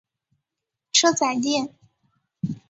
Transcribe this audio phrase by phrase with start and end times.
[0.91, 1.75] 车仔电。